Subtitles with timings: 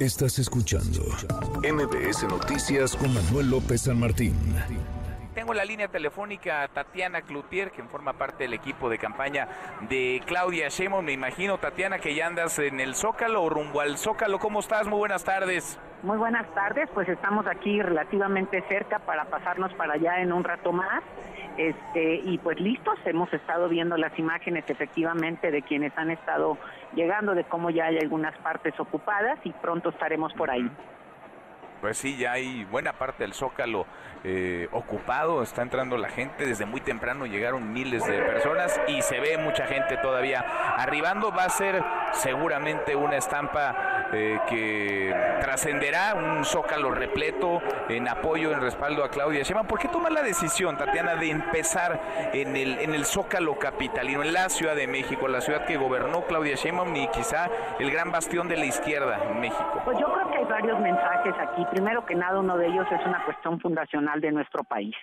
[0.00, 1.02] Estás escuchando
[1.62, 4.34] MBS Noticias con Manuel López San Martín.
[5.54, 9.48] La línea telefónica a Tatiana Cloutier, quien forma parte del equipo de campaña
[9.88, 11.04] de Claudia Sheinbaum.
[11.04, 14.38] Me imagino, Tatiana, que ya andas en el Zócalo o rumbo al Zócalo.
[14.38, 14.86] ¿Cómo estás?
[14.86, 15.78] Muy buenas tardes.
[16.02, 20.72] Muy buenas tardes, pues estamos aquí relativamente cerca para pasarnos para allá en un rato
[20.72, 21.02] más.
[21.58, 26.56] Este, y pues listos, hemos estado viendo las imágenes efectivamente de quienes han estado
[26.94, 30.70] llegando, de cómo ya hay algunas partes ocupadas y pronto estaremos por ahí.
[31.80, 33.86] Pues sí, ya hay buena parte del Zócalo
[34.22, 39.18] eh, ocupado, está entrando la gente, desde muy temprano llegaron miles de personas y se
[39.18, 40.44] ve mucha gente todavía.
[40.76, 48.52] Arribando, va a ser seguramente una estampa eh, que trascenderá, un Zócalo repleto en apoyo,
[48.52, 49.66] en respaldo a Claudia Sheinbaum.
[49.66, 52.00] ¿Por qué toma la decisión, Tatiana, de empezar
[52.32, 56.22] en el, en el Zócalo capitalino, en la Ciudad de México, la ciudad que gobernó
[56.26, 59.80] Claudia Sheinbaum y quizá el gran bastión de la izquierda en México?
[59.84, 63.06] Pues yo creo que hay varios mensajes aquí primero que nada uno de ellos es
[63.06, 64.94] una cuestión fundacional de nuestro país,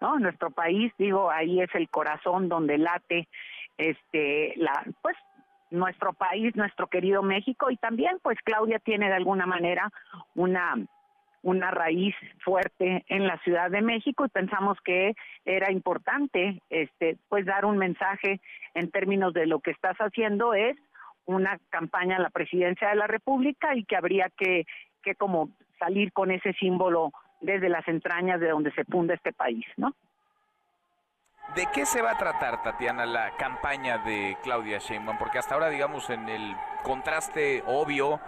[0.00, 0.18] ¿no?
[0.18, 3.28] Nuestro país, digo, ahí es el corazón donde late
[3.76, 5.16] este la pues
[5.74, 9.90] nuestro país, nuestro querido México y también pues Claudia tiene de alguna manera
[10.34, 10.74] una
[11.42, 17.44] una raíz fuerte en la Ciudad de México y pensamos que era importante este pues
[17.44, 18.40] dar un mensaje
[18.74, 20.76] en términos de lo que estás haciendo es
[21.26, 24.64] una campaña a la presidencia de la República y que habría que
[25.02, 29.66] que como salir con ese símbolo desde las entrañas de donde se funda este país,
[29.76, 29.94] ¿no?
[31.54, 35.18] ¿De qué se va a tratar, Tatiana, la campaña de Claudia Sheinbaum?
[35.18, 38.18] Porque hasta ahora, digamos, en el contraste obvio,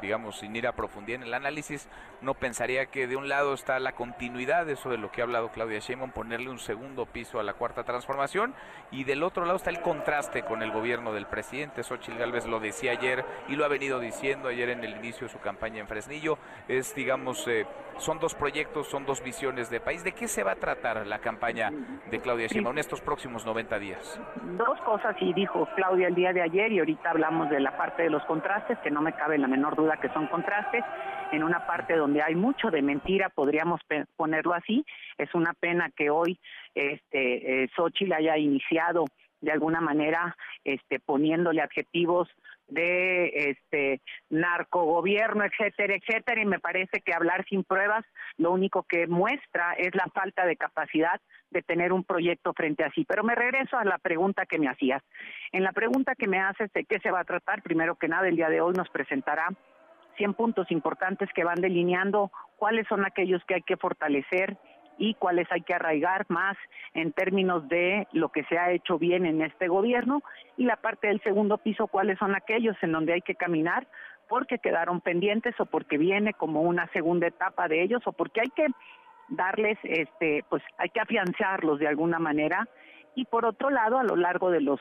[0.00, 1.88] digamos, sin ir a profundidad en el análisis,
[2.20, 5.50] no pensaría que de un lado está la continuidad, eso de lo que ha hablado
[5.50, 8.54] Claudia Sheinbaum, ponerle un segundo piso a la cuarta transformación,
[8.90, 11.82] y del otro lado está el contraste con el gobierno del presidente.
[11.82, 15.32] Xochitl Gálvez lo decía ayer y lo ha venido diciendo ayer en el inicio de
[15.32, 16.38] su campaña en Fresnillo.
[16.68, 17.66] Es, digamos, eh,
[17.98, 20.04] son dos proyectos, son dos visiones de país.
[20.04, 21.70] ¿De qué se va a tratar la campaña
[22.10, 24.20] de Claudia Sheinbaum en estos próximos 90 días?
[24.58, 28.02] Dos cosas, y dijo Claudia el día de ayer, y ahorita hablamos de la parte
[28.02, 30.84] de los contrastes, que no me cabe la menor duda que son contrastes,
[31.32, 33.80] en una parte donde hay mucho de mentira, podríamos
[34.16, 34.84] ponerlo así.
[35.16, 36.38] Es una pena que hoy
[36.74, 39.06] este eh, Xochitl haya iniciado
[39.42, 42.28] de alguna manera este poniéndole adjetivos
[42.68, 48.04] de este narcogobierno, etcétera, etcétera, y me parece que hablar sin pruebas
[48.38, 51.20] lo único que muestra es la falta de capacidad
[51.50, 53.04] de tener un proyecto frente a sí.
[53.04, 55.02] Pero me regreso a la pregunta que me hacías.
[55.50, 58.28] En la pregunta que me haces de qué se va a tratar, primero que nada,
[58.28, 59.48] el día de hoy nos presentará
[60.16, 64.56] 100 puntos importantes que van delineando cuáles son aquellos que hay que fortalecer
[64.98, 66.56] y cuáles hay que arraigar más
[66.94, 70.22] en términos de lo que se ha hecho bien en este gobierno.
[70.56, 73.86] Y la parte del segundo piso cuáles son aquellos en donde hay que caminar
[74.28, 78.48] porque quedaron pendientes o porque viene como una segunda etapa de ellos o porque hay
[78.48, 78.66] que
[79.28, 82.68] darles, este, pues hay que afianzarlos de alguna manera.
[83.14, 84.80] Y por otro lado, a lo largo de los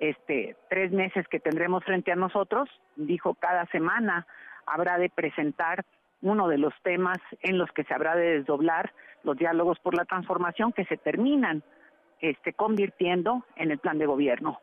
[0.00, 4.26] este, tres meses que tendremos frente a nosotros, dijo cada semana
[4.66, 5.84] habrá de presentar
[6.22, 8.92] uno de los temas en los que se habrá de desdoblar
[9.24, 11.62] los diálogos por la transformación que se terminan
[12.20, 14.60] este, convirtiendo en el plan de gobierno.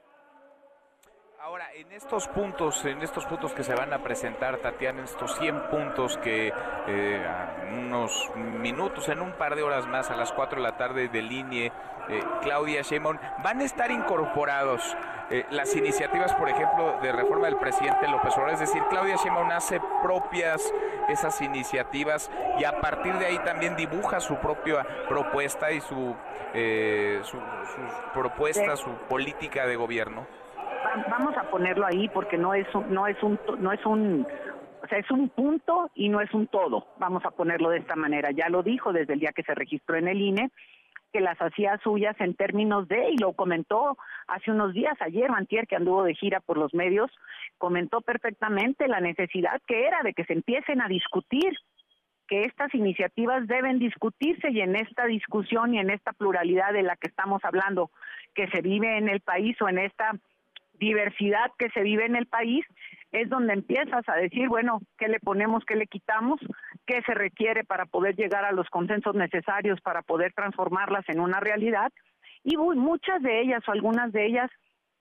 [1.43, 5.35] Ahora, en estos puntos, en estos puntos que se van a presentar, Tatiana, en estos
[5.39, 6.53] 100 puntos que
[6.87, 7.25] eh,
[7.67, 11.71] unos minutos, en un par de horas más, a las 4 de la tarde, delinee
[12.09, 14.95] eh, Claudia Sheinbaum, van a estar incorporados
[15.31, 18.53] eh, las iniciativas, por ejemplo, de reforma del presidente López Obrador.
[18.53, 20.71] Es decir, Claudia Sheinbaum hace propias
[21.09, 22.29] esas iniciativas
[22.59, 26.15] y a partir de ahí también dibuja su propia propuesta y su,
[27.23, 30.27] su, su propuesta, su política de gobierno
[31.09, 34.25] vamos a ponerlo ahí porque no es un, no es un no es un
[34.83, 36.87] o sea, es un punto y no es un todo.
[36.97, 38.31] Vamos a ponerlo de esta manera.
[38.31, 40.51] Ya lo dijo desde el día que se registró en el INE
[41.11, 43.97] que las hacía suyas en términos de, y lo comentó
[44.27, 47.11] hace unos días, ayer, Mantier, que anduvo de gira por los medios,
[47.57, 51.53] comentó perfectamente la necesidad que era de que se empiecen a discutir,
[52.27, 56.95] que estas iniciativas deben discutirse y en esta discusión y en esta pluralidad de la
[56.95, 57.91] que estamos hablando,
[58.33, 60.13] que se vive en el país o en esta
[60.81, 62.65] diversidad que se vive en el país,
[63.11, 66.39] es donde empiezas a decir, bueno, ¿qué le ponemos, qué le quitamos,
[66.85, 71.39] qué se requiere para poder llegar a los consensos necesarios para poder transformarlas en una
[71.39, 71.91] realidad?
[72.43, 74.49] Y muchas de ellas o algunas de ellas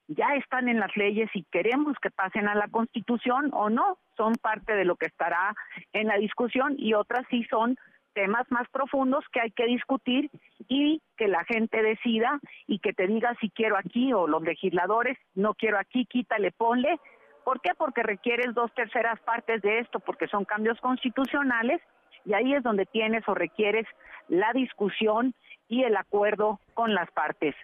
[0.09, 4.35] ya están en las leyes y queremos que pasen a la Constitución o no, son
[4.35, 5.55] parte de lo que estará
[5.93, 7.77] en la discusión y otras sí son
[8.15, 10.31] temas más profundos que hay que discutir
[10.69, 15.19] y que la gente decida y que te diga si quiero aquí o los legisladores
[15.35, 16.99] no quiero aquí, quítale, ponle,
[17.45, 17.71] ¿Por qué?
[17.77, 21.81] Porque requieres dos terceras partes de esto, porque son cambios constitucionales
[22.25, 23.87] y ahí es donde tienes o requieres
[24.29, 25.35] la discusión
[25.69, 27.55] y el acuerdo con las partes.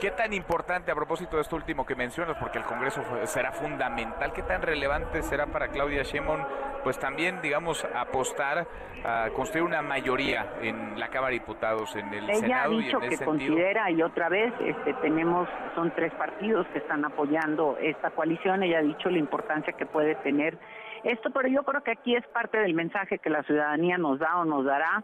[0.00, 4.32] ¿Qué tan importante, a propósito de esto último que mencionas, porque el Congreso será fundamental,
[4.32, 6.44] qué tan relevante será para Claudia Sheinbaum,
[6.82, 8.66] pues también, digamos, apostar
[9.04, 13.18] a construir una mayoría en la Cámara de Diputados, en el Senado y en ese
[13.18, 18.62] que considera, y otra vez, este, tenemos, son tres partidos que están apoyando esta coalición,
[18.62, 20.58] ella ha dicho la importancia que puede tener
[21.04, 24.38] esto, pero yo creo que aquí es parte del mensaje que la ciudadanía nos da
[24.38, 25.02] o nos dará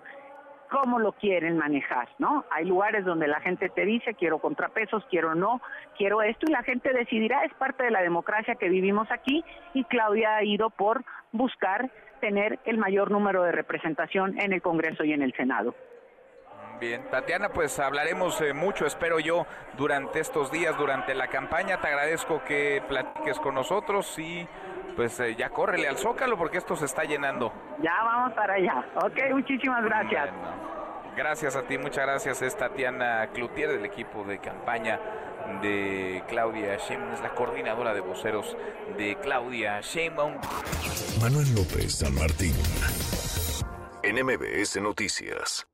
[0.70, 2.44] cómo lo quieren manejar, ¿no?
[2.50, 5.61] Hay lugares donde la gente te dice, quiero contrapesos, quiero no,
[5.97, 9.44] quiero esto, y la gente decidirá, es parte de la democracia que vivimos aquí,
[9.75, 15.05] y Claudia ha ido por buscar tener el mayor número de representación en el Congreso
[15.05, 15.75] y en el Senado.
[16.81, 21.81] Bien, Tatiana, pues hablaremos eh, mucho, espero yo, durante estos días, durante la campaña.
[21.81, 24.47] Te agradezco que platiques con nosotros y
[24.99, 27.53] pues eh, ya córrele al Zócalo porque esto se está llenando.
[27.81, 28.85] Ya vamos para allá.
[28.97, 30.29] Ok, muchísimas gracias.
[31.17, 32.43] gracias a ti, muchas gracias.
[32.43, 34.99] Es Tatiana Cloutier del equipo de campaña
[35.62, 38.56] de Claudia Sheinbaum, es la coordinadora de voceros
[38.97, 40.35] de Claudia Sheinbaum.
[41.21, 42.55] Manuel López San Martín,
[44.03, 45.69] NMBS Noticias.